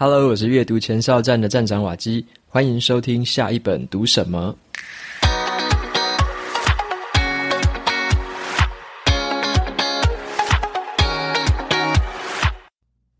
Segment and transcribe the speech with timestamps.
[0.00, 4.56] Hello，我是阅读前哨站的站长瓦基，欢迎收听下一本读什么。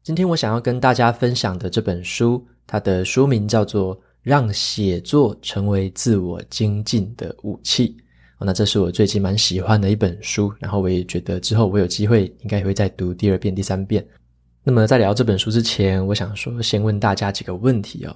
[0.04, 7.88] 今天我想要跟大家分享的这本书，它的书名叫做《让写作成为自我精进的武器》。
[8.38, 14.06] 哦，那这是我最近蛮喜欢的一本书，然后我也觉得之后我有机会应该也会再读第二遍、第三遍。
[14.64, 18.14] 那么在聊这本书之前，我想说先问大家几个问题哦。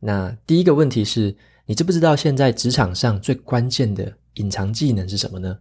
[0.00, 1.34] 那第一个问题是，
[1.64, 5.58] 你知不知道现在职场上最关键的隐藏技能是什么呢？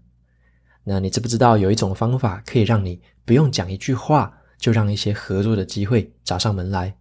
[0.84, 6.94] 那你知不知道有一种方法可以让你不用讲一句话，就让一些合作的机会找上门来？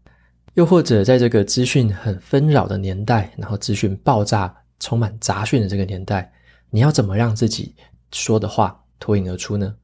[0.55, 6.31] 又或者在这个资讯很纷扰的年代，然后资讯爆炸、充满杂讯的这个年代，
[6.71, 7.75] 你要怎么让自己
[8.13, 9.75] 说的话脱颖而出呢？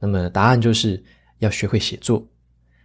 [0.00, 1.00] 那么答案就是
[1.38, 2.26] 要学会写作。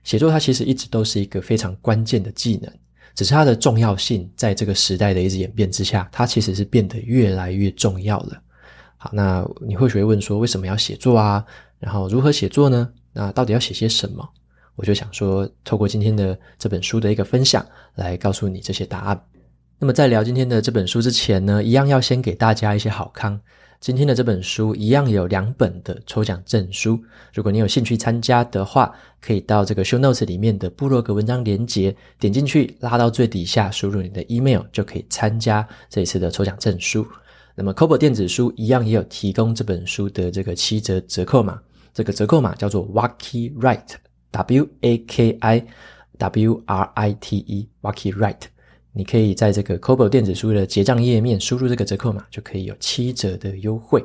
[0.05, 2.71] 写作它其实一直都是一个非常关键的技能，
[3.13, 8.41] 只是它的重要性在这个时代的一直演变之下，它其实是变得越来越重要了。
[8.95, 11.43] 好，那你或许会问说，为什么要写作啊？
[11.79, 12.89] 然后如何写作呢？
[13.11, 14.25] 那到底要写些什么？
[14.75, 19.21] 我就想说，透过今天的这本书的一个分享，来告诉你这些答案。
[19.79, 23.39] 那么在聊今天的这本书之前呢，一样要先给大家一些好康。
[23.79, 26.99] 今天的这本书一样有两本的抽奖证书，
[27.33, 37.05] 如果你有兴趣参加的话，可以到这个 show notes 里面的部落格文章连接，点进去拉到最底下，输入你的 email 就可以参加这一次的抽奖证书。
[37.53, 41.61] 那么 Kobo 电子书一样也有提供这本书的这个七折折扣码，
[41.93, 45.65] 这个折扣码叫做 Waki Write，W A K I
[46.17, 48.54] W R I T E，Waki Write。
[48.97, 54.01] 你可以在这个 Kobo 电子书的结账页面输入这个折扣码，就可以有七折的优惠。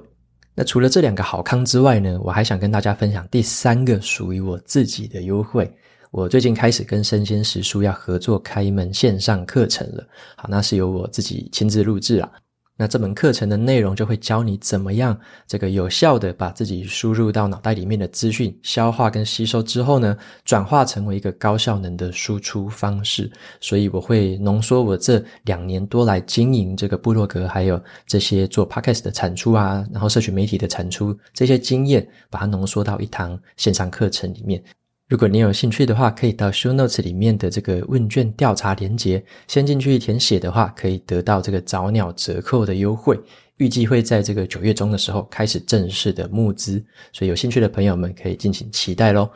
[0.53, 5.73] 那除了这两个好康之外呢，我还想跟大家分享第三个属于我自己的优惠。
[6.11, 10.05] 我最近开始跟生鲜食书要合作开一门线上课程了。
[10.37, 12.33] 好，那是由我自己亲自录制了。
[12.81, 15.15] 那这门课程的内容就会教你怎么样
[15.47, 23.31] 这个有效的把自己输入到脑袋里面的资讯消化跟吸收之后呢，转化成为一个高效能的输出方式。
[23.61, 34.63] 所以我会浓缩我这两年多来经营这个部落格，还有这些做 podcast 的产出啊，然后社群媒体的产出这些经验，把它浓缩到一堂线上课程里面。
[35.11, 43.19] 如果你有兴趣的话，可以到 show notes 里面的这个问卷调查连接，先进去填写的话，可以得到这个早鸟折扣的优惠。
[43.57, 46.81] 预计会在这个九月中的时候开始正式的募资，
[47.13, 49.29] 所以有兴趣的朋友们可以敬请期待喽。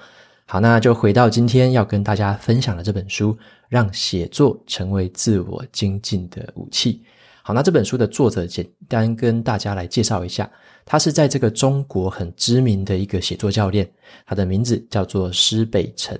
[0.46, 3.36] 好，那就回到今天要跟大家分享的这本书，
[3.68, 7.02] 让写作成为自我精进的武器。
[7.46, 10.50] 好，那这本书的作者简单跟大家来介绍一下，
[10.86, 13.86] 他是在这个中国很知名的一个写作教练，
[14.24, 16.18] 他的名字叫做施北辰。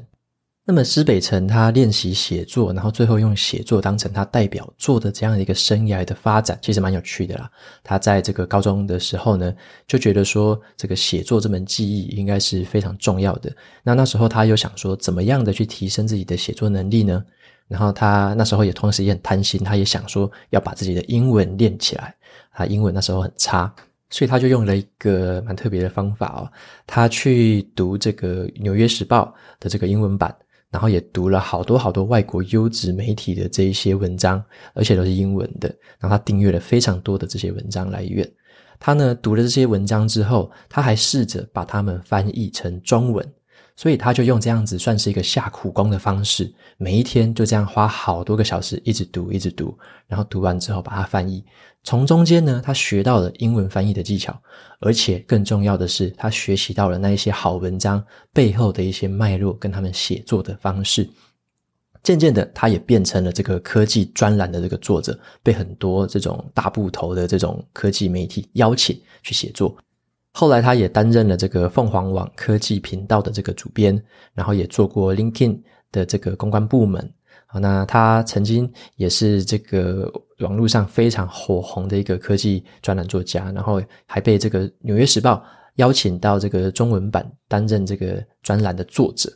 [0.67, 7.51] 那么施北辰他练习写作，然后最后用写作当成他代表作的这样的一个生涯的发展，其实蛮有趣的啦。
[7.83, 9.51] 他在这个高中的时候呢，
[9.87, 13.51] 就觉得说这个写作这门技艺应该是非常重要的。
[13.83, 17.25] 那那时候他又想说，怎么样的去提升自己的写作能力呢？
[17.67, 22.15] 然后他那时候也同时也很贪心，他也想说要把自己的英文练起来。
[22.53, 23.75] 他英文那时候很差，
[24.11, 26.51] 所以他就用了一个蛮特别的方法哦，
[26.87, 30.33] 他去读这个《纽约时报》的这个英文版，
[30.71, 34.45] 然后也读了好多好多外国优质媒体的这一些文章，
[34.75, 35.69] 而且都是英文的。
[35.99, 38.31] 然后他订阅了非常多的这些文章来源。
[38.79, 43.27] 他呢读了这些文章之后，他还试着把它们翻译成中文。
[43.77, 49.77] 所以他就用这样子算是一个下苦功的方式，每一天就这样花好多个小时一直读，一直读，
[50.07, 51.45] 然后读完之后把它翻译。
[51.83, 54.35] 从中间呢，他学到了英文翻译的技巧，
[54.81, 58.03] 而且更重要的是，他学习到了那一些好文章
[58.33, 61.09] 背后的一些脉络跟他们写作的方式。
[62.03, 69.77] 渐渐的，他也变成了这个科技专栏的这个作者，被很多这种大部头的这种科技媒体邀请去写作。
[70.37, 74.03] 后来，他也担任了这个凤凰网科技频道的这个主编，
[74.35, 75.63] 然后也做过 LinkedIn
[75.93, 77.09] 的这个公关部门。
[77.47, 85.35] 好，那他曾经也是这个网络上非常火红的一个科技专栏作家，然后还被这个《纽约时报》
[85.77, 89.33] 邀请到这个中文版担任这个专栏的作者。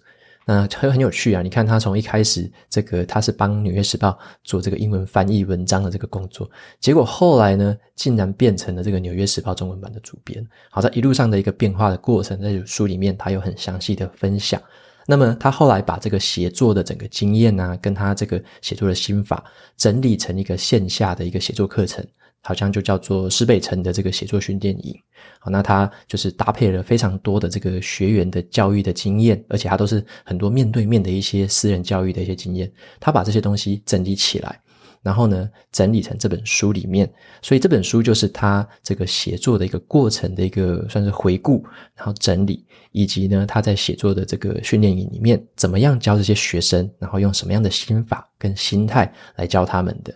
[0.48, 1.42] 那很很有趣啊！
[1.42, 4.08] 你看他从一开始，这个他是帮《纽约时报》
[4.42, 6.50] 做这个英文翻译文章的这个工作，
[6.80, 10.42] 结果后来呢，竟然变成了这个《纽约时报》中文版的主编。
[10.70, 14.58] 好，在一路上的一个变化的过程，在书里面他有很详细的分享。
[15.06, 19.44] 那么他后来把这个写作的整个经验啊，跟他这个写作的心法
[19.76, 22.02] 整理成一个线下的一个写作课程。
[22.48, 24.98] 好像就叫做施北辰的这个写作训练营。
[25.38, 34.58] 好，那他就是搭配了非常多的这个学员的教育的经验，而且他都是很多面对面的一些私人教育的一些经验，他把这些东西整理起来。
[35.02, 37.08] 然后呢，整理成这本书里面，
[37.42, 41.62] 所以这本书就是他这个写作的一个过程的一个算是回顾，
[41.94, 50.12] 然后整理，以及呢他在写作的这个训练营里面怎么样教这些学生，然后用什么样的心法跟心态来教他们的。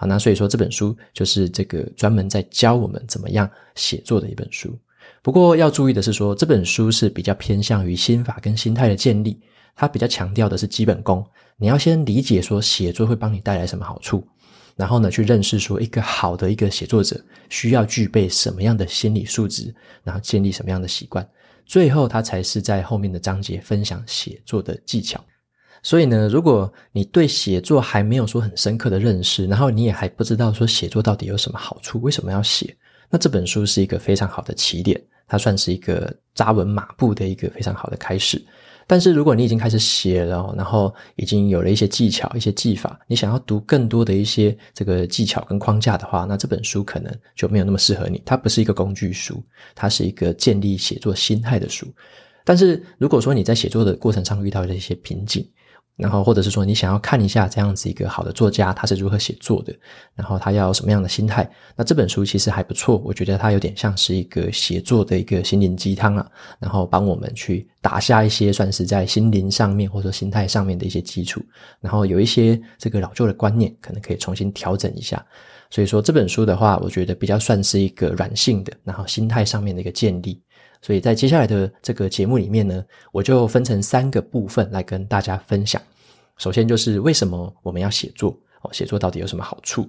[0.00, 4.74] 好，那所以说这本书就是这个专门在教我们怎么样写作的一本书。
[5.20, 9.38] 不过要注意的是说，这本书是比较偏向于心法跟心态的建立，
[9.76, 11.22] 它比较强调的是基本功。
[11.58, 14.26] 你要先理解说写作会帮你带来什么好处，
[14.74, 21.28] 然后呢，去认识说一个好的一个写作者需要具备什么样的心理素质，然后建立什么样的习惯，
[21.66, 25.22] 最后他才是在后面的章节分享写作的技巧。
[25.82, 32.76] 所以呢，如果你对写作还没有说很深刻的认识，然后你也还不知道说写作到底有什么好处，为什么要写，
[33.08, 38.44] 那这本书是一个非常好的起点，它算是一个扎稳马步的一个非常好的开始。
[38.86, 48.20] 但是如果你已经开始写了，然后已经有了一些技巧、一些技法，你想要读更多的一些这个技巧跟框架的话，那这本书可能就没有那么适合你。
[48.26, 49.40] 它不是一个工具书，
[49.76, 51.86] 它是一个建立写作心态的书。
[52.44, 55.48] 但是如果说你在写作的过程上遇到了一些瓶颈，
[55.96, 59.74] 然后，或者是说你想要看一下这样子一个好的作家他是如何写作的，
[60.14, 66.26] 然后他要什么样的心态，那这本书其实还不错，我觉得它有点像是一个写作的一个心灵鸡汤啊，
[66.58, 71.42] 然后帮我们去打下一些算是在心灵上面或者说心态上面的一些基础，
[71.80, 75.22] 然后有一些这个老旧的观念可能可以重新调整一下。
[75.68, 80.42] 所以说这本书的话，我觉得比较算是一个软性的，然后心态上面的一个建立。
[80.82, 85.80] 所以在接下来的这个节目里面呢，我就分成三个部分来跟大家分享。
[86.38, 88.36] 首先就是为什么我们要写作？
[88.62, 89.88] 哦，写作到底有什么好处？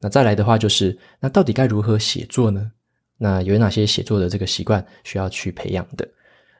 [0.00, 2.70] 那再来的话就是，那到底该如何写作呢？
[3.18, 6.08] 那有哪些写作的这个习惯需要去培养的？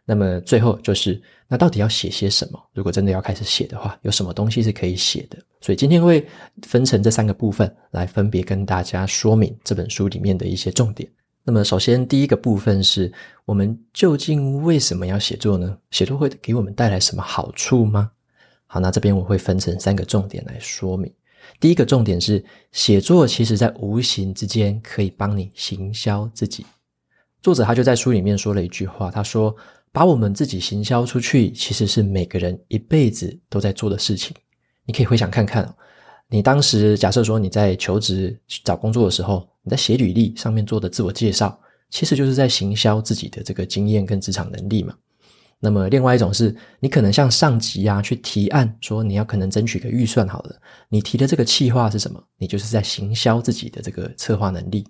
[0.04, 2.60] 那么最后就是，那到底要写些什么？
[2.72, 5.38] 如果真的要开始写的话，有什么东西是可以写的？
[5.60, 6.24] 所以今天会
[6.62, 11.08] 分成这三个部分来分别跟大家说明这本书里面的一些重点。
[11.44, 13.12] 那么，首先第一个部分是
[13.44, 15.76] 我们究竟为什么要写作呢？
[15.90, 18.12] 写作会给我们带来什么好处吗？
[18.68, 21.12] 好，那这边我会分成三个重点来说明。
[21.58, 26.64] 第一个重点是，写作其实在无形之间可以帮你行销自己。
[27.42, 29.52] 作者他就在书里面说了一句话，他说
[29.90, 34.32] ：“把我们自己行销出去，其实是每个人一辈子都在做的事情。”
[34.86, 35.74] 你可以回想看看，
[36.28, 39.51] 你当时假设说你在求职找工作的时候。
[39.62, 41.58] 你在写履历上面做的自我介绍，
[41.90, 44.94] 其实就是在行销自己的这个经验跟职场能力嘛。
[45.64, 50.56] 那么另外一种是，你可能向上级啊去提案，说你要可能争取个预算好了，
[50.88, 52.20] 你提的这个企划是什么？
[52.36, 54.84] 你就是在行销自己的这个策划能力。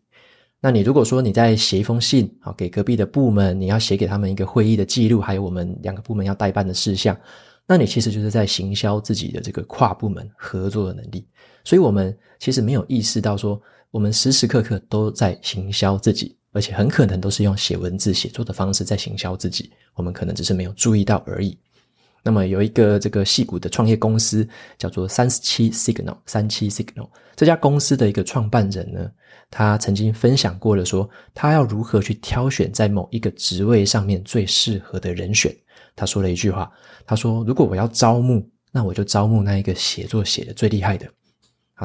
[0.59, 7.15] 那你如果说你在写一封信啊给隔壁的部门，你要写给他们一个会议的记录，还有我们两个部门要代办的事项，
[7.67, 11.29] 那你其实就是在行销自己的这个跨部门合作的能力。
[11.65, 13.61] 所以我们其实没有意识到说。
[13.93, 19.71] 我们时时刻刻都在行销自己，而且很可能都是用写文字写作的方式在行销自己。
[19.95, 21.57] 我们可能只是没有注意到而已。
[22.25, 24.49] 那么有一个这个戏骨的创业公司
[24.79, 29.11] 叫做三十七 Signal，三七 Signal 这家公司的一个创办人呢，
[29.51, 35.55] 他曾经分享过了说，他要如何去挑选在某一个职位上面最适合的人选。
[35.95, 36.73] 他说了一句话，
[37.05, 41.07] 他说：“如果我要招募，那我就招募那一个写作写的最厉害的。”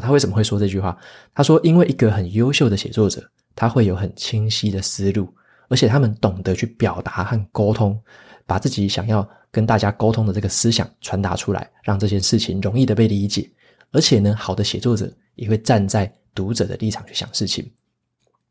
[0.02, 0.98] 他为什么会说这句话？
[1.34, 3.24] 他说：“因为一个很优秀的写作者，
[3.56, 5.28] 他会有很清晰的思路，
[5.70, 8.00] 而且他们懂得去表达和沟通，
[8.46, 13.50] 把自己想要跟大家沟通的这个思想传达出来，让这件事情容易的被理解。
[13.92, 17.70] 而且呢，好的写作者也会站在读者的立场去想事情。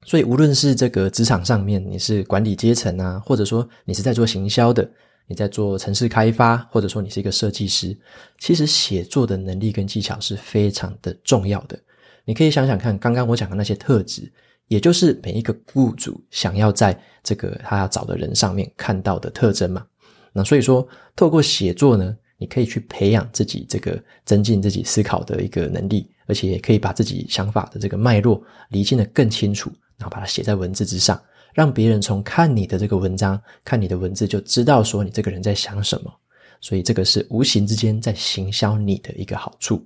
[0.05, 4.89] 所以，无论是这个职场上面，你是管理阶层啊，或者说你是在做行销的。”
[5.27, 7.97] 你在做城市开发，或者说你是一个设计师，
[8.39, 11.79] 其实写作的能力跟技巧是非常的重要的。
[12.25, 14.33] 你可以想想看，刚刚我讲的那些特质，
[14.69, 19.85] 也就是每一个雇主想要在这个他要找的人上面看到的特征嘛。
[20.33, 31.21] 那所以说，透过写作呢，你可以去培养自己这个增进自己思考的一个能力，而且也可以把自己想法的这个脉络理清得更清楚，然后把它写在文字之上。
[31.57, 36.13] 让别人从看你的这个文章、看你的文字就知道说你这个人在想什么，
[36.61, 39.83] 所以这个是无形之间在行销你的一个好处。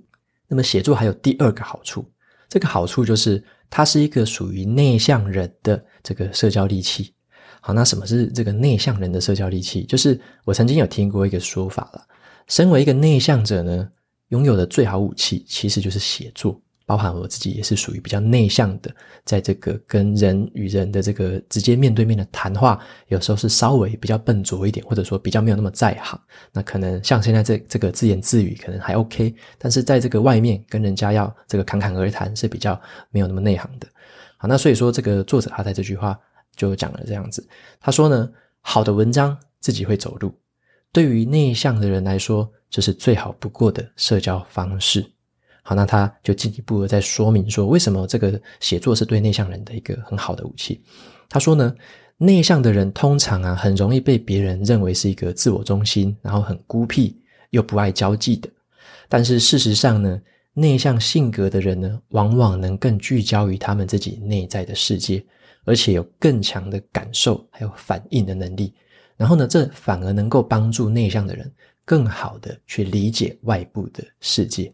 [0.49, 2.05] 那么写作还有第二个好处，
[2.49, 7.13] 这个好处就是它是一个属于内向人的这个社交利器。
[7.61, 9.85] 好，那什么是这个内向人的社交利器？
[9.85, 12.05] 就是我曾经有听过一个说法了，
[12.47, 13.89] 身为一个内向者呢，
[14.27, 16.61] 拥有的最好武器其实就是写作。
[16.91, 18.93] 包含我自己也是属于比较内向的，
[19.23, 26.19] 在这个跟人与人的这个直接面对面的谈话，有时候是稍微比较笨拙一点，或者说比较没有那么在行。
[26.51, 32.77] 那可能像现在这这个自言自语可能还 OK，但是在这个外面跟人家要这个侃侃而谈是比较
[33.09, 33.87] 没有那么内行的。
[34.35, 36.19] 好，那所以说这个作者他在这句话
[36.57, 37.47] 就讲了这样子，
[37.79, 38.29] 他说呢，
[38.59, 40.37] 好的文章自己会走路，
[40.91, 45.09] 对于内向的人来说，这是最好不过的社交方式。
[45.63, 50.81] 好，那他就进一步的在说明说，为什么这个写作是对内向人的一个很好的武器。
[51.29, 51.73] 他说呢，
[52.17, 57.15] 内向的人通常啊，很容易被别人认为是一个自我中心，然后很孤僻
[57.51, 58.49] 又不爱交际的。
[59.07, 60.19] 但是事实上呢，
[60.53, 65.23] 内向性格的人呢，往往能更聚焦于他们自己内在的世界，
[65.63, 68.73] 而且有更强的感受还有反应的能力。
[69.15, 71.51] 然后呢，这反而能够帮助内向的人
[71.85, 74.73] 更好的去理解外部的世界。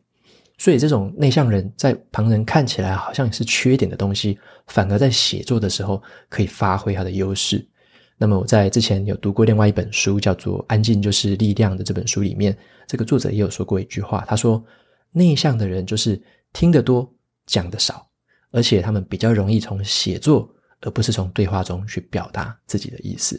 [0.58, 7.64] 所以，这种内向人在旁人看起来好像是缺点的东西，反而在写作的时候可以发挥他的优势。
[8.18, 14.64] 那么，我在之前有读过另外一本书，叫做《安静就是力量》的这本书里面，这个作者也有说过一句话，他说
[15.14, 16.20] ：“内向的人就是
[16.54, 17.08] 听得多，
[17.46, 18.08] 讲得少，
[18.52, 20.50] 而且他们比较容易从写作，
[20.82, 23.36] 而不是从对话中去表达自己的意思。”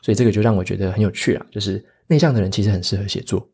[0.00, 3.46] 所以，这个就让我觉得很有趣啊，就是内向的人其实很适合写作。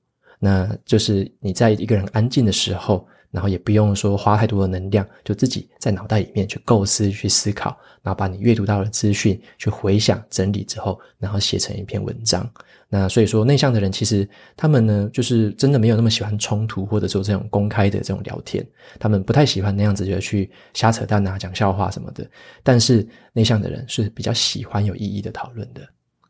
[0.44, 12.46] 那就是你在一个人安静的时候，然后也不用说花太多的能量，就自己在脑袋里面去构思、去思考，然后把你阅读到的资讯去回想、整理之后，然后写成一篇文章。
[12.90, 18.62] 那所以说，内向的人其实他们呢，就是真的没有那么喜欢冲突，或者说这种公开的这种聊天，
[19.00, 22.28] 他们不太喜欢那样子就去瞎扯淡啊、讲笑话什么的。
[22.62, 25.80] 但是内向的人是比较喜欢有意义的讨论的。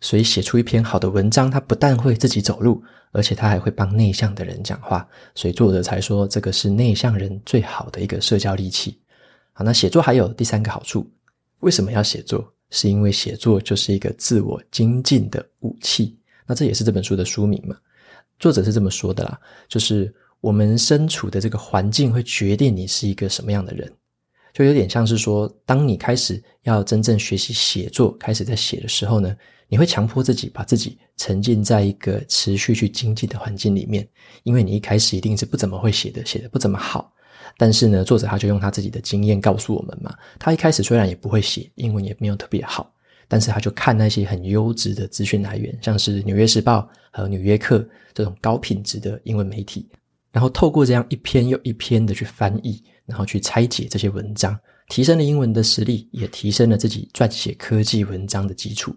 [0.01, 2.83] 所以写出一篇好的文章，他不但会自己走路，
[3.15, 5.09] 而且他还会帮内向的人讲话。
[5.35, 9.01] 所以作者才说这个是内向人最好的一个社交利器。
[9.55, 11.11] 好，那写作还有第三个好处，
[11.61, 12.47] 为什么要写作？
[12.71, 16.19] 是因为写作就是一个自我精进的武器。
[16.45, 17.77] 那这也是这本书的书名嘛。
[18.39, 23.91] 作者是这么说的啦，就是我们身处的这个环境会决定你是一个什么样的人，
[24.53, 29.35] 就有点像是说，当你开始要真正学习写作，开始在写的时候呢。
[29.69, 34.07] 你会强迫自己把自己沉浸在一个持续去精进的环境里面，
[34.43, 37.13] 因为你一开始一定是不怎么会写的，写的不怎么好。
[37.57, 42.93] 但是呢，作者他就用他自己的经验告诉我们嘛，他一开始虽然也不会写，英文也没有特别好，
[43.29, 46.81] 但是他就看那些很优质的资讯来源，像是《纽约时报》
[47.13, 47.79] 和《纽约客》
[48.13, 49.89] 这种高品质的英文媒体，
[50.33, 58.95] 然后透过这样一篇又一篇的去翻译，然后去拆解这些文章，提升了英文的实力，也提升了自己撰写科技文章的基础。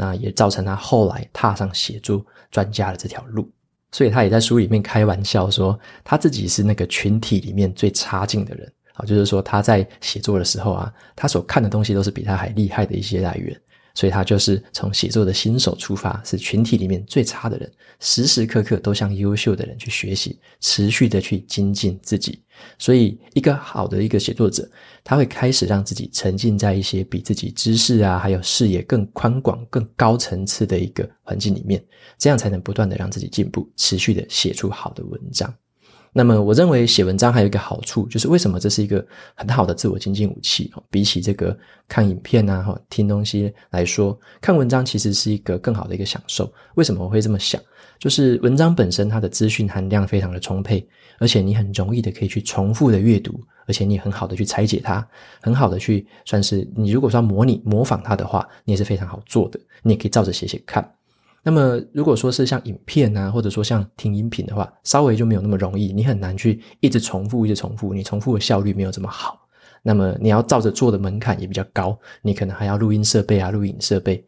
[0.00, 3.46] 那也造成他后来踏上写作专家的这条路，
[3.92, 8.72] 所以他也在书里面开玩笑说，他自己是那个群体里面最差劲的人。
[8.94, 13.54] 啊，就是说他在写作的时候啊，他所看的东西都是比他还厉害的一些来源。
[13.92, 22.42] 所以他就是从写作的新手出发，是群体里面最差的人，时时刻刻都向优秀的人去学习，持续的去精进自己。
[22.78, 24.68] 所以，一个好的一个写作者，
[25.04, 31.82] 他会开始让自己沉浸在一些比自己知识啊，还有视野更宽广、更高层次的一个环境里面，
[32.18, 35.54] 这样才能不断的让自己进步，持续的写出好的文章。
[36.12, 39.04] 那么，我认为写文章还有一个好处，就是为什么这是一个
[39.36, 40.72] 很好的自我精进武器？
[40.90, 46.52] 比起这个看影片啊、听东西来说，看文章其实是一个更好的一个享受。
[46.74, 47.60] 为什么我会这么想？
[47.98, 50.84] 就是文章本身它的资讯含量非常的充沛，
[51.18, 55.06] 而且你很容易的可以去重复的阅读，而且你很好的去拆解它，
[55.40, 59.60] 很好的去算是你如果说模拟模仿它的话，你也是非常好做的。
[59.82, 60.82] 你也可以照着写写看。
[61.42, 69.38] 那么，如果说是像影片啊，或者说像听音频的话，稍微就没有那么容易，你很难去一直重复，一直重复，你重复的效率没有这么好。
[69.82, 74.22] 那么，你要照着做的门槛也比较高，你可能还要录音设备啊，录影设备。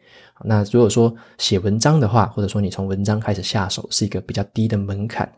[0.44, 5.30] 那如果说写文章的话，或者说你从文章开始下手，是一个比较低的门槛。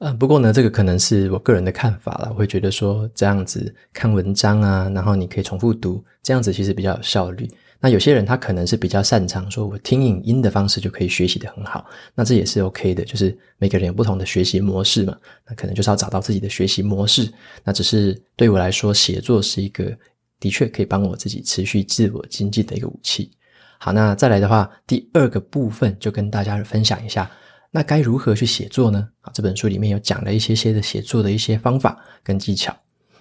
[0.00, 7.48] 嗯，不过呢，这个可能是我个人的看法啦，我会觉得说这样子看文章啊，然后你可以重复读，这样子其实比较有效率。
[7.84, 15.14] 那有些人他可能是比较擅长说，我听影音的方式就可以学习得很好，那这也是 OK 的，就是每个人有不同的学习模式嘛，
[15.46, 17.30] 那可能就是要找到自己的学习模式。
[17.62, 19.94] 那只是对我来说，写作是一个
[20.40, 23.30] 的确可以帮我自己持续自我精进的一个武器。
[23.78, 27.30] 好，那再来的话，第二个部分就跟大家分享一下，
[27.70, 29.06] 那该如何去写作呢？
[29.20, 32.74] 啊，这本书里面有讲了一些些的写作的一些方法跟技巧。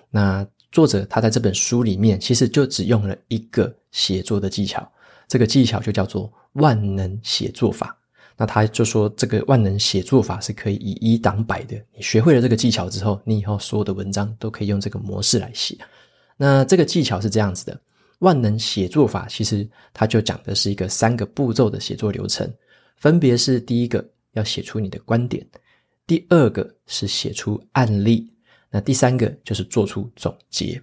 [0.10, 4.92] 那作者他在这本书里面其实就只用了一个写作的技巧，
[5.28, 7.96] 这个技巧就叫做万能写作法。
[8.36, 11.80] 那他就说，这个万能写作法是可以以一挡百的。
[11.96, 15.78] 你学会了这个技巧之后，你以后所有的文章都可以用这个模式来写。
[16.36, 17.80] 那这个技巧是这样子的：
[18.18, 22.52] 万能写作法其实它就讲的是一个三个步骤的写作流程，
[22.96, 25.46] 分别是第一个要写出你的观点，
[26.08, 28.33] 第二个是写出案例，
[28.74, 30.82] 那第三个就是做出总结。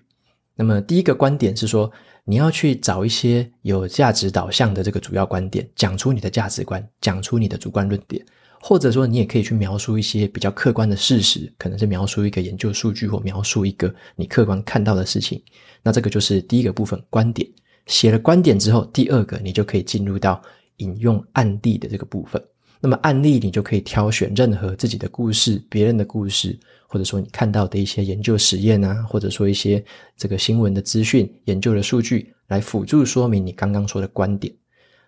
[0.55, 1.91] 那么第一个观点是说，
[2.25, 8.25] 你要去找一些有价值导向的这个主要观点，讲出你的价值观，讲出你的主观论点，
[8.61, 15.43] 或者说你也可以去描述一些比较客观的事实，可能是描述一个研究数据或描述一个你客观看到的事情。
[15.83, 17.49] 那这个就是第一个部分，观点。
[17.87, 20.41] 写了观点之后，第二个你就可以进入到
[20.77, 22.41] 引用案例的这个部分。
[22.81, 29.85] 那么案例你就可以挑选任何自己的故事、别人的故事，或者说你看到的一些研究实验啊，或者说一些
[30.17, 34.53] 这个新闻的资讯、研究的数据，来辅助说明你刚刚说的观点。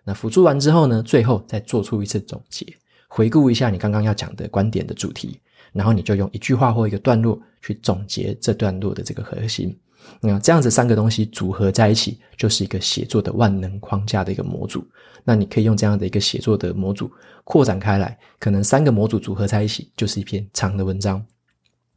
[0.03, 2.65] 那辅助完之后呢，最后再做出一次总结，
[3.07, 5.39] 回顾一下你刚刚要讲的观点的主题，
[5.71, 9.75] 然后你就用一句话或一个段落去总结这段落的这个核心。
[10.21, 14.85] 那这样子三个东西组合在一起，就是一个写作的万能框架的一个模组。
[15.23, 17.11] 那你可以用这样的一个写作的模组
[17.43, 21.23] 扩展开来，可能三个模组组合在一起就是一篇长的文章。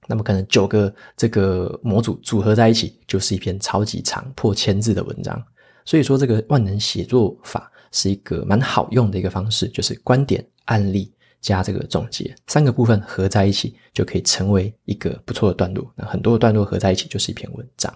[0.09, 5.43] 那么可能九个这个模组组合在一起就是一篇超级长破千字的文章。
[5.85, 15.91] 所以说，这个万能写作法是一个蛮好用的一个方式，就是观点、案例加这个总结三个部分合在一起，就可以成为一个不错的段落。
[15.95, 17.93] 那很多的段落合在一起就是一篇文章。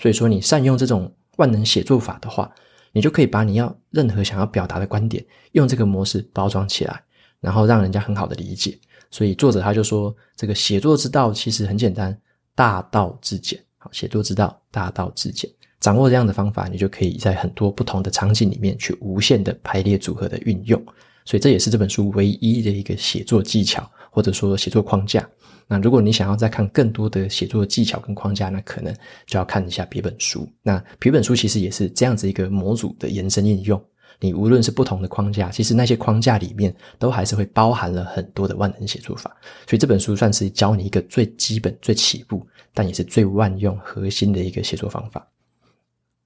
[0.00, 2.50] 所以说，你善用这种万能写作法的话，
[2.92, 7.02] 你就可以把你要任何想要表达的观点，用这个模式包装起来，
[7.40, 8.78] 然后让人家很好的理解。
[9.10, 12.18] 所以作者他就说，这个写作之道其实很简单，
[12.54, 13.58] 大道至简。
[13.78, 15.50] 好，写作之道，大道至简。
[15.80, 20.84] 掌握这样的方法，你就可以在很多不同的场景里面去无限的排列组合的运用。
[21.28, 25.28] 所以这也是这本书唯一的一个写作技巧，或者说写作框架。
[25.66, 28.90] 那如果你想要再看更多的写作技巧跟框架，那可能
[29.26, 30.48] 就要看一下别本书。
[30.62, 33.78] 那别本书其实也是这样子一个模组的延伸应用。
[34.18, 39.30] 你无论是不同的框架，其实那些框架里面都还是会包含了很多的万能写作法。
[39.66, 42.42] 所以这本书算是教你一个最基本、最起步，
[42.72, 45.28] 但也是最万用、核心的一个写作方法。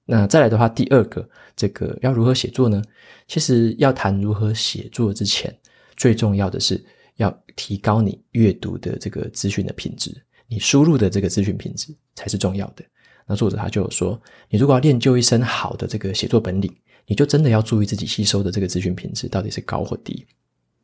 [0.05, 2.81] 那再来的话，第二个，这个要如何写作呢？
[3.27, 5.55] 其实要谈如何写作之前，
[5.95, 6.83] 最重要的是。
[7.17, 10.11] 要提高你阅读的这个资讯的品质，
[10.47, 12.83] 你输入的这个资讯品质才是重要的。
[13.27, 20.25] 那作者他就有说，你如果要练就一身好的这个写作本领，你就真的要注意自己吸收的这个资讯品质到底是高或低。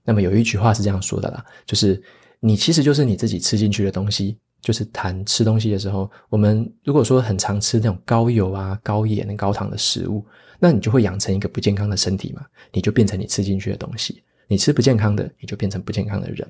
[0.03, 1.99] 那么有一句话是这样说的啦，就是
[2.39, 4.38] 你其实就是你自己吃进去的东西。
[4.62, 10.26] 就是谈吃东西的时候，我们如果说很常吃那种高油啊、高盐、高糖的食物，
[10.60, 14.24] 那你就会养成一个不健康的身体嘛，你就变成你吃进去的东西。
[14.48, 16.48] 你吃不健康的，你就变成不健康的人。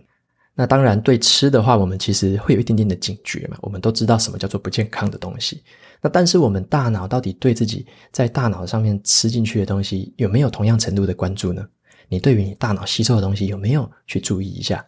[0.56, 3.58] 那当然，对吃的话，我们其实会有一点点的警觉嘛。
[3.62, 5.63] 我们都知道什么叫做不健康的东西。
[6.02, 11.65] 那但是我们大脑到底对自己在大脑上面吃进去的东西有没有同样程度的关注呢？
[12.08, 14.84] 你对于你大脑吸收的东西有没有去注意一下？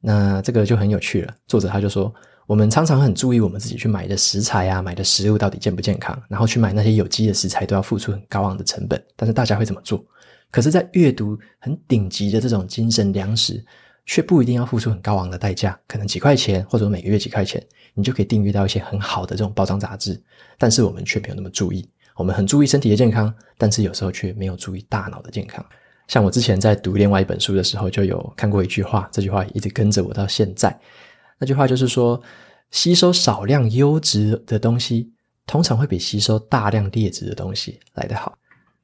[0.00, 1.34] 那这个就很有趣了。
[1.46, 2.12] 作者他就说，
[2.50, 9.00] 我们常常很注意我们自己去买的食材啊，买的食物到底健不健康，然后去买那些有机的食材都要付出很高昂的成本。
[9.14, 10.04] 但是大家会怎么做？
[10.50, 13.64] 可是，在阅读很顶级的这种精神粮食，
[14.04, 20.20] 却不一定要付出很高昂的代价，可能几块钱，或者每个月几块钱，你就可以订阅到一些很好的这种包装杂志。
[20.58, 25.64] 但是我们却没有那么注意，我们很注意身体的健康，但是有时候却没有注意大脑的健康。
[26.08, 30.76] 像我之前在读另外一本书的时候，就有看过一句话，这句话一直跟着我到现在。
[31.40, 32.22] 那句话就是说，
[32.70, 35.10] 吸收少量优质的东西，
[35.46, 38.36] 通常会比吸收大量劣质的东西来得好。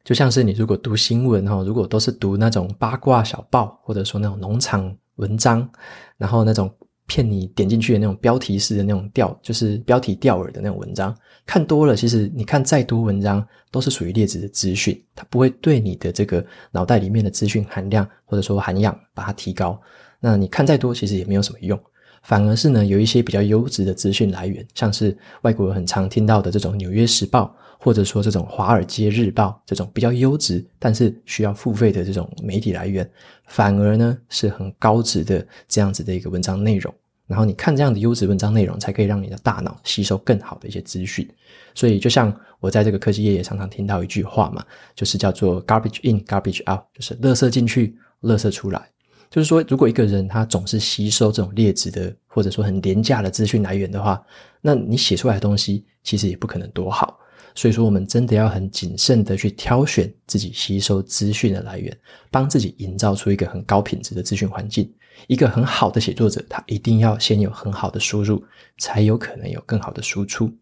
[0.03, 5.69] 就像是你如果读新闻哈，如果都是读那种八卦小报，或者说那种农场文章，
[6.17, 6.73] 然后那种
[7.07, 11.15] 骗你点进去的那种标题式的那种钓，就是标题钓饵的那种文章，
[11.45, 19.79] 看多了，其实你看再多文章都是属于劣质的资讯，它不会对你的这个脑袋里面的资讯含量或者说涵养把它提高。
[20.21, 21.79] 那你看再多，其实也没有什么用。
[22.27, 33.09] 反而是呢，有一些比较优质的资讯来源，像是外国人很常听到的这种《纽约时报》，或者说这种《华尔街日报》这种比较优质，但是需要付费的这种媒体来源，
[33.47, 36.93] 反而呢是很高质的这样子的一个文章内容。
[37.29, 41.29] 然后你看这样的优质文章内容，才可以让你的大脑吸收更好的一些资讯。
[41.77, 44.65] 所以，就像我在这个科技业也常常听到一句话嘛，
[44.97, 48.89] 就是叫做 “garbage in, garbage out”，就是垃圾进去，垃圾出来。
[49.31, 54.23] 就是说，如果一个人他总是吸收这种劣质的，或者说很廉价的资讯来源的话，
[54.61, 57.19] 那你写出来的东西其实也不可能多好。
[57.55, 61.97] 所以说，我们真的要很谨慎的去挑选自己吸收资讯的来源，
[62.31, 64.93] 帮自己营造出一个很高品质的资讯环境。
[65.27, 68.45] 一个很好的写作者，他一定要先有很好的输入，
[68.77, 70.55] 才有可能有更好的输出。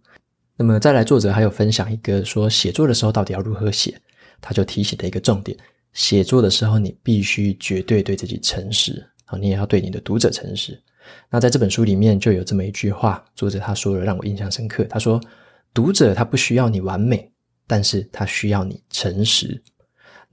[0.56, 4.00] 那么再来，作者还有分享一个说，写作的时候到底要如何写，
[4.40, 5.58] 他就提醒了一个重点：
[5.94, 10.78] 写作的时候，你必须绝对对自己诚实，啊，你也要对你的读者诚实。
[11.30, 14.84] 那在这本书里面就有这么一句话，作者他说了，让我印象深刻。
[14.84, 15.20] 他说
[15.72, 17.30] ：“读者他不需要你完美，
[17.66, 19.62] 但是他需要你诚实。”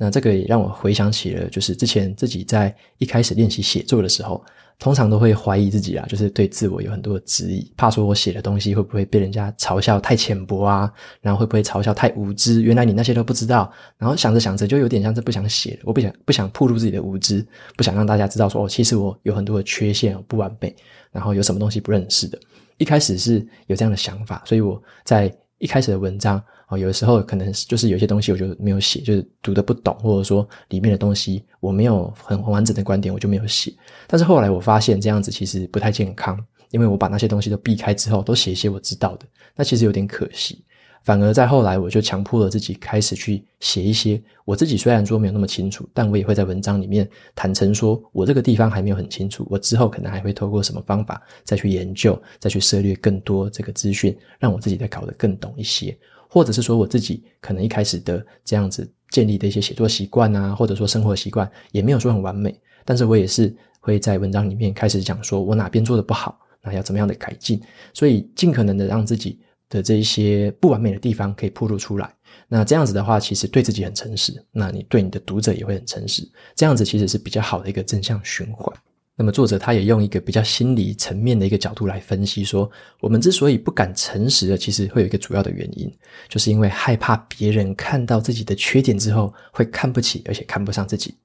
[0.03, 4.43] 那这个也让我回想起了，就是之前自己在一开始练习写作的时候，
[4.79, 12.63] 通常都会怀疑自己啊，就是对自我有很多的质疑，怕说我写的东西会不会被人家嘲笑太浅薄啊，然后会不会嘲笑太无知？
[12.63, 17.45] 原来你那些都不知道，然后想着想着就有点像是不想写了，我不想不想暴露自己的无知，
[17.77, 20.75] 不想让大家知道说哦，其实我有很多的缺陷，不完美，
[21.11, 22.39] 然后有什么东西不认识的。
[22.79, 25.31] 一开始是有这样的想法，所以我在
[25.61, 26.43] 一开始的文章。
[26.67, 33.73] 哦，有的时候可能就是有些东西我就没有写，就是读的不懂，或者说里面的东西我没有很完整的观点，我就没有写。
[34.07, 40.63] 但是后来我发现这样子其实不太健康，因为我把那些东西都避开之后，都写一些我知道的，那其实有点可惜。
[41.03, 55.97] 反而在后来，我就强迫了自己开始去写一些我自己虽然说没有那么清楚，但我也会在文章里面坦诚说，我这个地方还没有很清楚，我之后可能还会透过什么方法再去研究，再去涉猎更多这个资讯，让我自己再搞得更懂一些，
[56.29, 67.59] 或者是说我自己可能一开始的这样子建立的一些写作习惯啊，或者说生活习惯也没有说很完美，但是我也是会在文章里面开始讲说我哪边做得不好，那要怎么样的改进，
[67.91, 69.39] 所以尽可能的让自己。
[69.71, 72.13] 的这一些不完美的地方可以暴露出来，
[72.49, 78.71] 那这样子的话，其实对自己很诚实，那你对你的读者也会很诚实，这样子其实是比较好的一个正向循环。
[79.15, 85.89] 那么作者他也用一个比较心理层面的一个角度来分析说，我们之所以不敢诚实的，其实会有一个主要的原因，
[86.27, 91.15] 就是因为害怕别人看到自己的缺点之后会看不起，而且看不上自己。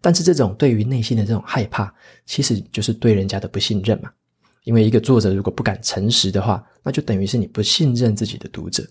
[0.00, 1.92] 但是这种对于内心的这种害怕，
[2.26, 4.10] 其实就是对人家的不信任嘛。
[4.66, 8.84] 因为一个作者如果不敢诚实的话，那就等于是你不信任自己的读者。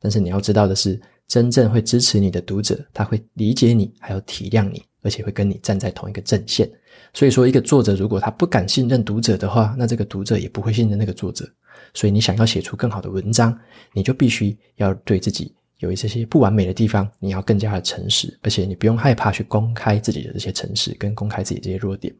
[0.00, 6.66] 但是你要知道的是，真正会支持你的读者，他会理解你，还有体谅你，而且会跟你站在同一个阵线。
[7.12, 11.46] 所以说，一个作者如果他不敢信任读者的话，那这个读者也不会信任那个作者。
[11.92, 13.54] 所以你想要写出更好的文章，
[13.92, 22.14] 你就必须要对自己有一些些不完美的地方，你要更加的诚实，而且你不用害怕去公开自己的这些诚实，跟公开自己这些弱点。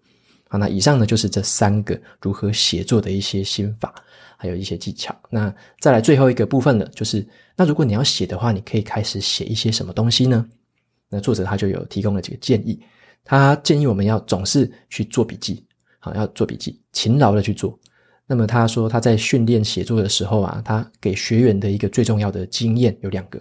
[0.52, 3.94] 好，那以上呢，就是这三个如何写作的一些心法，
[4.36, 5.14] 还有一些技巧。
[5.30, 10.44] 那再来最后一个部分了，就是那如果你要写的话，你可以开始写一些什么东西呢？
[11.08, 12.80] 那作者他就有提供了几个建议，
[13.22, 15.64] 他建议我们要总是去做笔记，
[16.00, 17.78] 好，要做笔记，勤劳的去做。
[18.26, 23.40] 那么他说他在训练写作的时候啊，他给学员的一个最重要的经验有两个，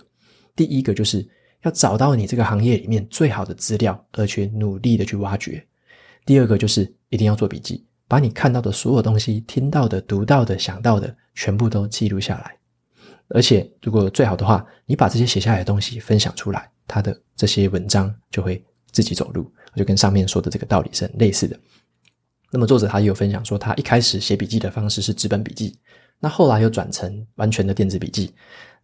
[0.56, 1.28] 第一个就是
[1.64, 5.66] 要找到你这个行业里面最好的资料，而且努力的去挖掘。
[6.30, 12.56] 第二个就是一定要做笔记，把你看到的所有东西、听到的、读到的、想到的，全部都记录下来。
[13.30, 21.60] 而且，如果最好的话，你把这些写下来的东西分享出来，他的这些文章就会自己走路，就跟上面说的这个道理是很类似的。
[22.52, 25.80] 那么，作者他也有分享说，他一开始写笔记的方式是纸本笔记，
[26.20, 28.32] 那后来又转成完全的电子笔记，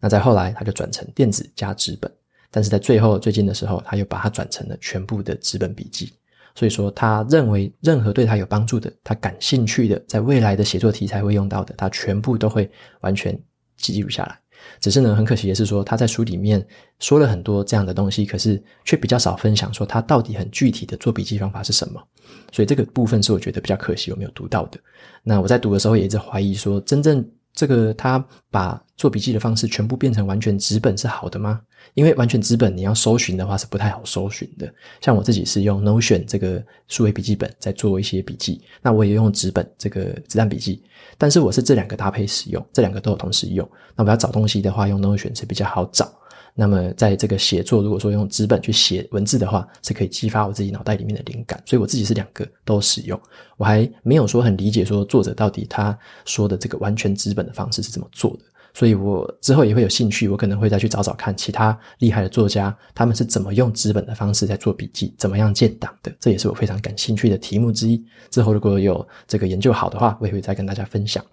[0.00, 2.12] 那再后来他就转成电子加纸本，
[2.50, 6.12] 但是在最后最近的时候，他又把它转成了全部的纸本笔记。
[6.56, 12.68] 所以说，他认为任何对他有帮助的、他感兴趣的，在未来的写作题材会用到的，他全部都会
[13.02, 13.38] 完全
[13.76, 14.40] 记录下来。
[14.80, 16.66] 只是呢，很可惜的是说，他在书里面
[16.98, 22.02] 说了很多这样的东西，可是却比较少分享说他到底很具体的做笔记方法是什么。
[22.50, 24.80] 所以这个部分是我觉得比较可惜，我没有读到的。
[25.22, 27.24] 那我在读的时候也一直怀疑说，真正。
[27.56, 31.60] 这个他把做笔记的方式全部变成完全纸本是好的吗？
[31.94, 34.72] 因为完全纸本你要搜寻的话是不太好搜寻的。
[35.00, 40.82] 像我自己是用 Notion 这个数位笔记本在做一些笔记，那我也用纸本这个子弹笔记，
[41.16, 43.68] 但是我是这两个搭配使用，这两个都有同时用。
[43.96, 46.12] 那我要找东西的话，用 Notion 是比较好找。
[46.58, 51.62] 那么，在这个写作，如果说用纸本去写文字的话，是可以激发我自己脑袋里面的灵感。
[51.66, 53.20] 所以我自己是两个都使用。
[53.58, 58.40] 我还没有说很理解说作者到底他说的这个完全纸本的方式是怎么做的。
[58.72, 66.14] 所以我之后也会有兴趣，我可能会再去找找看其他厉害的作家，他们是怎么用纸本的方式在做笔记，怎么样建档的。
[66.18, 68.02] 这也是我非常感兴趣的题目之一。
[68.30, 71.24] 之后如果有这个研究好的话，我也会再跟大家分享。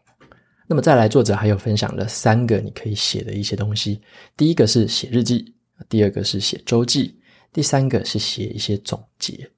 [0.67, 4.01] 那么再来，作者还有分享了三个你可以写的一些东西。
[4.37, 5.53] 第一个是写日记，
[5.89, 7.19] 第二个是写周记，
[7.51, 9.49] 第三个是写一些总结。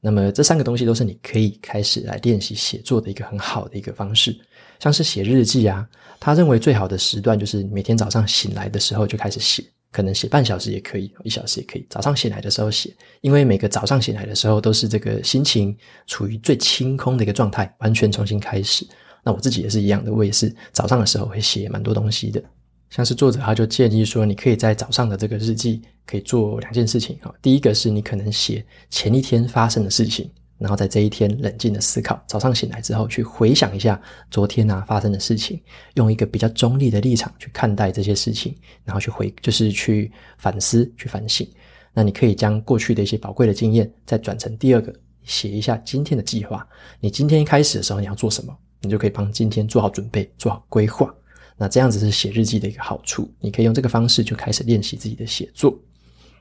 [0.00, 4.36] 那么这三个东西都是你可以开始来练习写作的一个很好的一个方式。
[4.78, 5.88] 像是写日记啊，
[6.20, 11.86] 他认为最好的时段就是每天早上醒来的时候就开始写，可能写半小时也可以，一小时也可以。
[11.90, 18.86] 早上醒来的时候写，因为每个早上醒来的时候都是这个心情处于最清空的一个状态，完全重新开始。
[19.28, 22.42] 那我自己也是一样的，我也是早上的时候会写蛮多东西的。
[22.88, 27.30] 像是作者他就建议说，你可以在早上的这个日记可以做两件事情啊。
[27.42, 30.30] 第一个是你可能写前一天发生的事情。
[30.56, 35.60] 然后在这一天冷静的思考，早上醒来之后去回想一下昨天啊发生的事情，
[35.94, 41.46] 用一个比较中立的立场去看待这些事情，然后去回就是去反思、去反省。
[41.92, 44.92] 那你可以将过去的一些宝贵的经验再转成第二个，
[45.24, 46.66] 写一下今天的计划。
[46.98, 51.12] 你今天一开始的时候你要做什么，你就可以帮今天做好准备、做好规划。
[51.56, 55.76] 那这样子是写日记的一个好处，你可以用这个方式就开始练习自己的写作。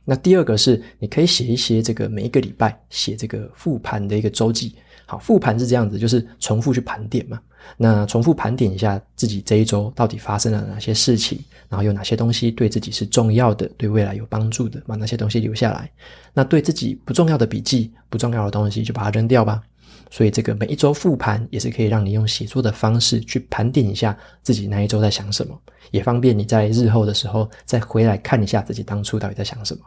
[0.06, 4.76] 那第二个是，你可以写一些这个每一个礼拜写这个复盘的一个周记。
[5.06, 7.40] 好，复盘是这样子，就是重复去盘点嘛。
[7.78, 15.90] 那重复盘点一下自己这一周到底发生了哪些事情，然后有哪些东西对自己是重要的，对未来有帮助的，把那些东西留下来。
[16.34, 19.62] 那对自己不重要的笔记、不重要的东西就把它扔掉吧。
[20.10, 25.60] 所以这个每一周复盘也是可以让你用写作的方式去盘点一下自己那一周在想什么，
[25.92, 29.82] 也方便你在日后的时候再回来看一下自己当初到底在想什么。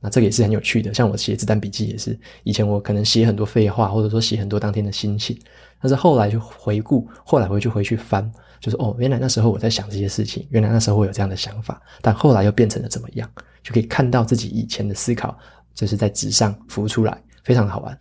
[0.00, 5.38] 那这个也是很有趣的，像我写子弹笔记也是，以前我可能写很多废话，或者说写很多当天的心情，
[5.80, 13.30] 但是后来就回顾，后来回去回去翻，就是哦，原来那时候我在想这些事情，原来那时候我有这样的想法，但后来又变成了怎么样，
[13.62, 15.36] 就可以看到自己以前的思考，
[15.74, 17.96] 就是在纸上浮出来，非常的好玩。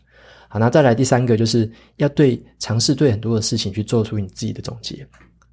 [0.47, 5.05] 好，那再来第三个，就是要对尝试对很多的事情去做出你自己的总结。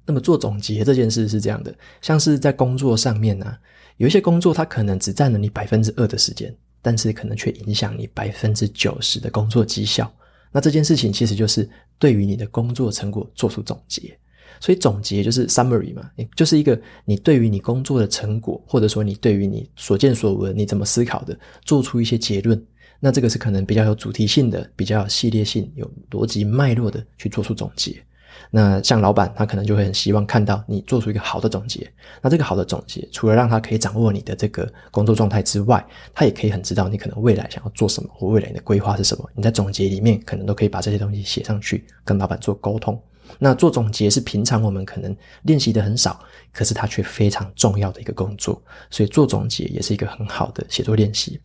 [0.05, 3.55] 那么做总结这件事是这样的，像是在工作上面呢、
[3.97, 10.13] 有一些工作它可能只占了你百分之二的时间，但是可能却影响你百分之九十的工作绩效。
[10.51, 14.17] 那这件事情其实就是对于你的工作成果做出总结。
[14.59, 22.61] 所以总结就是 summary 嘛，就是一个你对于你工作的成果，或者说你对于你所见所闻，你怎么思考的，做出一些结论。
[22.99, 28.03] 那这个是可能比较有主题性的，比较有系列性、有逻辑脉络的去做出总结。
[28.49, 31.91] 那像老板，他可能就会很希望看到你做出一个好的总结。
[32.21, 39.29] 那这个好的总结，除了让他可以掌握你的这个工作状态之外，他也可以很知道你可能未来想要做什么，或未来你的规划是什么。
[39.35, 42.99] 你在总结里面可能都可以把这些东西写上去，跟老板做沟通。
[43.39, 46.19] 那做总结是平常我们可能练习的很少，
[46.51, 48.61] 可是它却非常重要的一个工作。
[48.89, 51.39] 所以做总结也是一个很好的写作练习。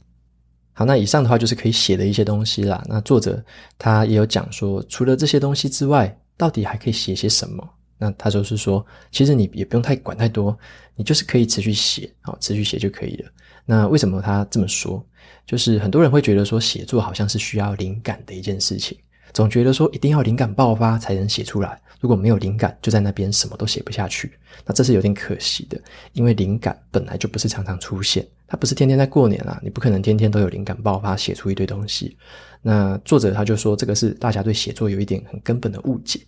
[0.79, 2.81] 好，那以上的话就是可以写的一些东西啦。
[2.89, 3.45] 那作者
[3.77, 7.69] 他也有讲说，除了这些东西之外，到底还可以写些什么？
[7.99, 10.57] 那他就是说，其实你也不用太管太多，
[10.95, 13.29] 你就是可以持续写，好，持续写就可以了。
[13.67, 15.05] 那为什么他这么说？
[15.45, 18.97] 就是很多人会觉得说，写作好像是需要灵感的一件事情，
[19.33, 21.77] 总觉得说一定要灵感爆发才能写出来。
[21.99, 25.77] 如果没有灵感，就在那边什么都写不下去，那这是有点可惜的，
[26.13, 32.17] 因为灵感本来就不是常常出现，它不是天天在过年啊，你不可能天天都有灵感爆发写出一堆东西。
[32.63, 36.19] 那作者他就说，这个是大家对写作有一点很根本的误解。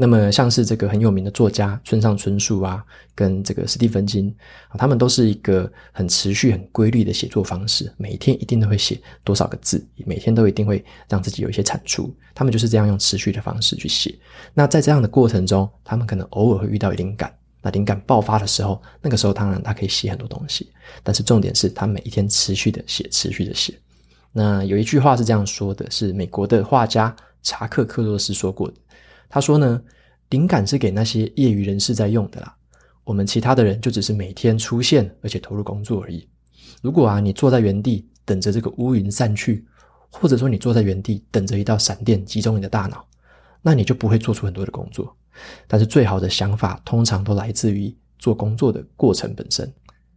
[0.00, 2.84] 那么像是这个很有名的作家村上春树啊，
[3.16, 4.32] 跟这个史蒂芬金
[4.68, 12.14] 啊，他们都是一个很持续、很规律的写作方式，每天一定都会写多少个字，每天都一定会让自己有一些产出。
[12.32, 14.16] 他们就是这样用持续的方式去写。
[14.54, 17.34] 那在这样的过程中，他们可能偶尔会遇到灵感，
[17.70, 20.70] 灵感爆发的时候，那个时候当然他可以写很多东西，
[21.02, 23.78] 但是重点是他每一天持续的写，持续的写。
[24.32, 28.74] 那有一句话是这样说的，是美国的画家查克·克洛斯说过的。
[29.28, 29.80] 他说呢，
[30.30, 32.54] 灵感是给那些业余人士在用的啦。
[33.04, 36.28] 我们其他的人就只是每天出现，而且投入工作而已。
[36.82, 39.66] 如果啊，你坐在原地等着这个乌云散去，
[40.10, 43.04] 或者说你坐在原地等着一道闪电击中你的大脑，
[43.62, 45.16] 那你就不会做出很多的工作。
[45.66, 49.72] 但是最好的想法通常都来自于做工作的过程本身。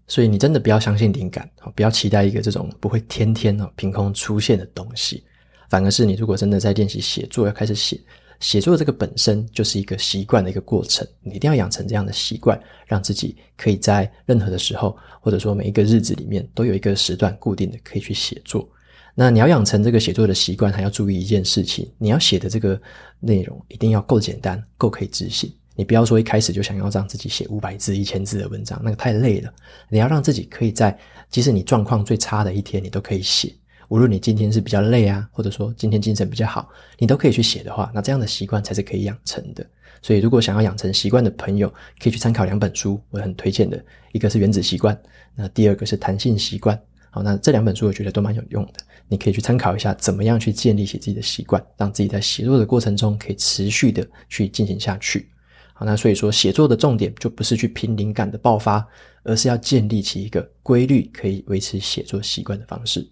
[0.08, 5.24] 所以你真的不要相信灵感，不要期待一个这种不会天天哦凭空出现的东西。
[5.70, 7.98] 反而是你如果真的在练习写作，要开始写。
[8.42, 18.68] 写作这个本身就是一个习惯的一个过程，你一定要养成这样的习惯，让自己可以在任何的时候，或者说每一个日子里面，都有一个时段固定的可以去写作。
[19.16, 22.80] 那你要养成这个写作的习惯，还要注意一件事情：你要写的这个
[23.20, 25.54] 内容一定要够简单，够可以执行。
[25.76, 29.52] 你不要说一开始就想要让自己写五百字、一千字的文章，那个太累了。
[29.90, 30.98] 你要让自己可以在
[31.30, 33.54] 即使你状况最差的一天，你都可以写。
[33.88, 39.66] 无论你今天是比较累啊，或者说今天精神比较好，你都可以去写的话，那这样的习惯才是可以养成的。
[40.02, 41.70] 所以，如果想要养成习惯的朋友，
[42.02, 44.96] 可以去参考两本书，我很推荐的，一个是《原子习惯》，
[45.36, 46.76] 那第二个是《弹性习惯》。
[47.12, 48.74] 好，那这两本书我觉得都蛮有用的，
[49.12, 55.30] 你可以去参考一下，怎么样去建立起自己的习惯，让自己在写作的过程中可以持续的去进行下去。
[55.74, 58.88] 好，那所以说写作的重点就不是去凭灵感的爆发，
[59.24, 63.06] 而是要建立起一个规律可以维持写作习惯的方式。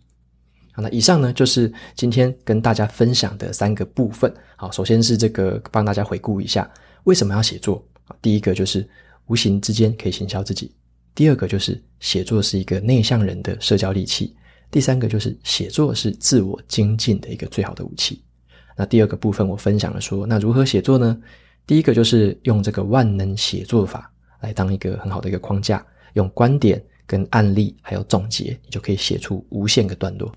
[0.72, 4.34] 好，那以上呢就是今天跟大家分享的三个部分。
[4.56, 6.72] 好，首先是这个帮大家回顾一下
[7.04, 7.86] 为什么要写作。
[8.22, 8.88] 第一个就是
[9.28, 10.74] 无形之间可以行销自己。
[11.14, 14.34] 第二个就是写作是一个内向人的社交利器。
[14.72, 18.22] 第三个就是写作是自我精进的一个最好的武器。
[18.78, 21.20] 那第二个部分我分享了说，那如何写作呢？
[21.66, 30.32] 第一个就是用这个万能写作法来当一个很好的一个框架，用观点跟案例还有总结，你就可以写出无限个段落。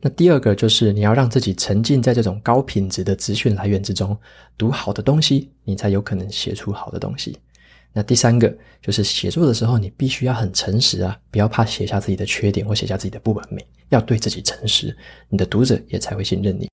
[0.00, 4.16] 那第二个就是你要让自己沉浸在这种高品质的资讯来源之中，
[4.56, 7.36] 读好的东西，你才有可能写出好的东西。
[7.92, 14.96] 那第三个就是写作的时候，你必须要很诚实啊，不要怕写下自己的缺点或写下自己的不完美，要对自己诚实，
[15.28, 16.68] 你的读者也才会信任你。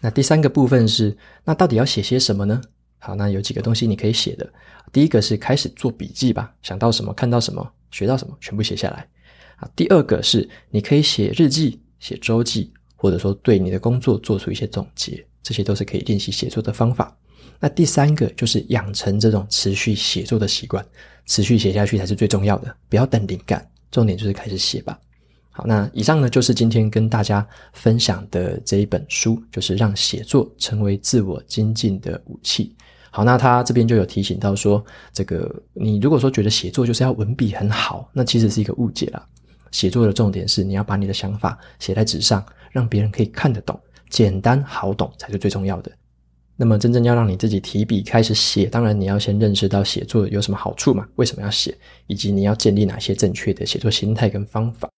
[0.00, 2.60] 那第三个部分是，那到底要写些什么呢？
[2.98, 4.52] 好，那有几个东西你可以写的。
[4.92, 9.08] 第一个是开始做笔记吧，想到什么，看到什么，学到什么，全部写下来。
[9.56, 17.16] 啊，第二个是你可以写日记、写周记，或者说对你的工作做出一些总结，这些都是可以练习写作的方法。
[17.60, 20.84] 那第三个就是养成这种持续写作的习惯，
[21.26, 24.98] 持续写下去才是最重要的，不要等灵感，重点就是开始写吧。
[25.50, 32.74] 好，那以上呢就是今天跟大家分享的这一本书，就是让写作成为自我精进的武器。
[33.10, 39.22] 好，那他这边就有提醒到说，这个你如果说觉得写作就是要文笔很好，那其实是一个误解啦。
[39.70, 43.78] 写作的重点是你要把你的想法写在纸上，让别人可以看得懂，
[44.08, 45.92] 简单好懂才是最重要的。
[46.62, 51.04] 那么，真正要让你自己提笔开始写，当然你要先认识到写作有什么好处嘛？
[51.16, 51.76] 为什么要写？
[52.06, 54.88] 以及你要建立哪些正确的写作心态跟方法。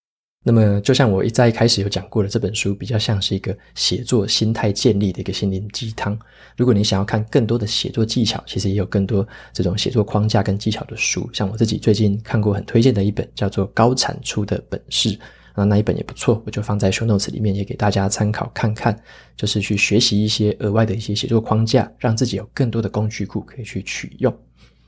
[0.44, 6.18] 那么，就像我一在一开始有讲过的，这本书比较像是一个写作心态建立的一个心灵鸡汤。
[6.55, 11.27] 如果你想要看更多的写作技巧，其实也有更多这种写作框架跟技巧的书。
[11.33, 15.12] 像我自己最近看过很推荐的一本，叫做《高产出的本事》。
[15.55, 18.99] 那那一本也不错，我就放在 show notes 里面，也给大家参考看看，
[19.37, 24.37] 就是去学习一些额外的一些写作框架，让自己有更多的工具库可以去取用。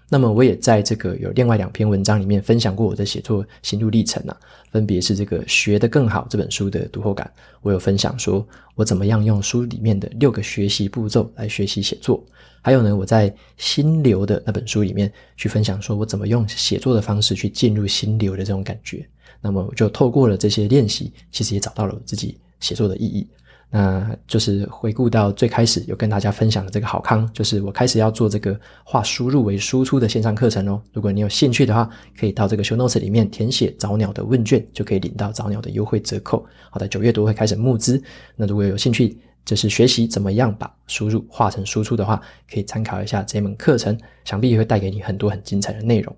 [0.09, 4.37] 那么我也在这个有另外两篇文章里面分享过我的写作心路历程啊，
[4.71, 7.29] 分别是这个学得更好这本书的读后感，
[7.61, 12.25] 我有分享说我怎么样用书里面的六个学习步骤来学习写作，
[12.63, 19.05] 还有呢，我在心流的那本书里面去分享说我怎么用写作的方式去进入心流的这种感觉。
[19.41, 23.29] 那么我就透过了这些练习，其实也找到了我自己写作的意义。
[23.69, 30.81] 那就是回顾到最开始有跟大家分享的这个好康，就是我开始要做这个化输入为输出的线上课程哦。
[30.93, 36.47] 如果你有兴趣的话，可以到这个 show notes 里面填写早鸟的问卷，就可以领到早鸟的优惠折扣。
[36.71, 38.01] 好的，九月多会开始募资。
[38.37, 46.17] 那如果有兴趣，就是学习怎么样把输入化成输出的话，可以参考一下这门课程，想必也会带给你很多很精彩的内容。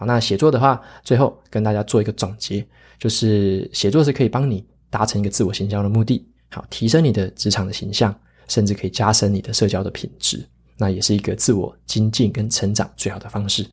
[0.00, 2.66] 好，那写作的话，最后跟大家做一个总结，
[2.98, 10.42] 就是写作是可以帮你达成一个自我形象的目的，好，提升你的职场的形象，甚至可以加深你的社交的品质，
[10.78, 13.66] 那也是一个自我精进跟成长最好的方式。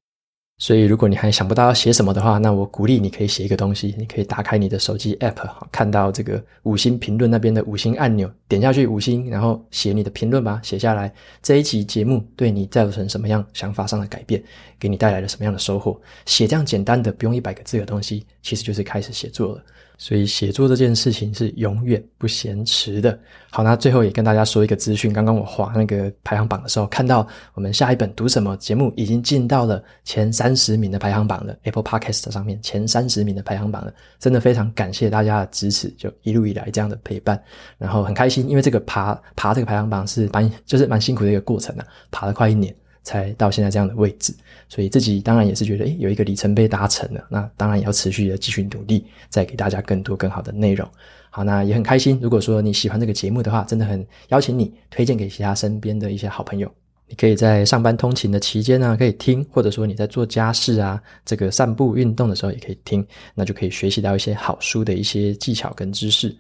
[0.59, 3.93] 所以，如果你还想不到要写什么的话，那我鼓励你可以写一个东西。
[3.95, 14.43] 你可以打开你的手机 App，看到这个五星评论那边的五星按钮，点下去五星，然后写你的评论吧，写下来这一集节目对你造成什么样想法上的改变，
[14.79, 16.01] 给你带来了什么样的收获。
[16.25, 19.63] 写这样简单的不用一百个字的东西，其实就是开始写作了。
[19.97, 23.19] 所以写作这件事情是永远不嫌迟的。
[23.49, 25.11] 好，那最后也跟大家说一个资讯。
[25.11, 33.93] 刚刚我划那个排行榜的时候，看到我们下一本读什么节目已经进到了前三十名的排行榜了，Apple Podcast 上面前三十名的排行榜了。
[34.19, 37.41] 真的非常感谢大家的支持，就一路以来这样的陪伴，
[37.77, 42.75] 然后很开心，因为这个爬爬这个排行榜是蛮就是蛮辛苦的一个过程啊，爬了快一年。
[43.07, 44.33] 才到现在这样的位置，
[44.67, 50.85] 所以自己当然也是觉得，诶，有一个里程碑达成了，那当然也要持续的继续努力，再给大家更多更好的内容。
[51.29, 52.19] 好，那也很开心。
[52.21, 56.69] 如果说你喜欢这个节目的话，真的很邀请你推荐给其他身边的一些好朋友。
[57.07, 66.35] 你可以在上班通勤的期间啊，可以听，或者说你在做家事啊，这个散步运动的时候也可以听，那就可以学习到一些好书的一些技巧跟知识。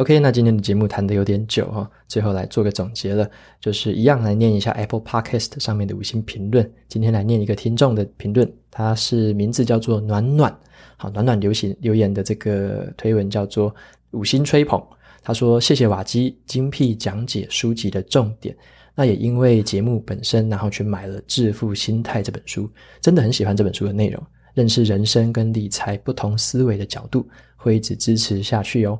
[0.00, 6.72] OK，那今天的节目谈得有点久哈，最后来做个总结了，就是一样来念一下 Apple Podcast 上面的五星评论。
[6.88, 10.58] 今天来念一个听众的评论，他是名字叫做暖暖，
[10.96, 13.74] 好，暖暖流行留言的这个推文叫做
[14.12, 14.82] 五星吹捧。
[15.22, 18.56] 他说：“谢谢瓦基精辟讲解书籍的重点，
[18.94, 22.70] 那也因为节目本身，然后去买了《致富心态》这本书，
[23.02, 24.22] 真的很喜欢这本书的内容，
[24.54, 28.98] 认识人生跟理财不同思维的角度，会一直支持下去哦。”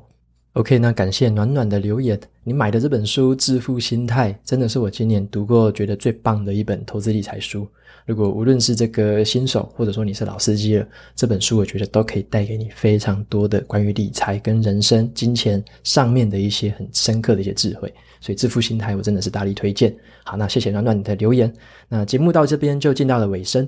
[0.55, 2.19] OK，那感谢暖暖的留言。
[2.43, 7.65] 你买的这本书《致富心态》真的是我今年读过觉得最棒的一本投资理财书。
[8.05, 10.85] 如果无论是这个新手，或者说你是老司机了，
[11.15, 17.87] 这本书我觉得都可以带给你非常多的关于理财跟人生、金钱上面的一些很深刻的一些智慧。
[18.19, 19.95] 所以《致富心态》我真的是大力推荐。
[20.25, 21.49] 好，那谢谢暖暖你的留言。
[21.87, 23.65] 那节目到这边就进到了尾声。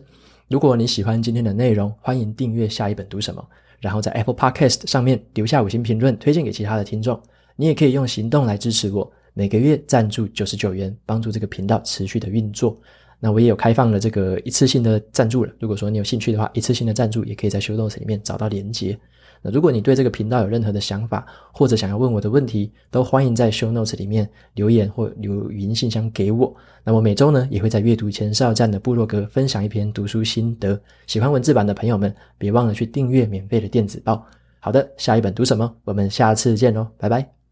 [0.50, 3.42] 如果你喜欢今天的内容，欢迎订阅下一本读什么。
[3.84, 7.22] 然后在 Apple Podcast 上面留下五星评论，推荐给其他的听众。
[7.58, 12.80] 你也可以用行动来支持我，每个月赞助九十九元，帮助这个频道持续的运作。
[13.20, 18.98] 那我也有开放了这个一次性的赞助了，如果说你有兴趣的话，一次性的赞助也可以在 Show Notes 里面找到连接。
[19.44, 26.56] 那如果你对这个频道有任何的想法，或者想要问我的问题，都欢迎在 Show Notes 里面留言或留语音信箱给我。
[26.84, 30.80] 那我每周呢，也会在阅读前哨站的部落格分享一篇读书心得。
[31.06, 34.26] 喜欢文字版的朋友们，别忘了去订阅免费的电子报。
[34.60, 35.76] 好的，下一本读什么？
[35.84, 37.43] 我们下次见喽，拜拜。